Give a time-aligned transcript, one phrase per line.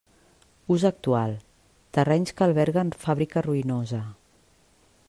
[0.75, 1.35] Ús actual:
[1.99, 4.03] terrenys que alberguen fàbrica ruïnosa.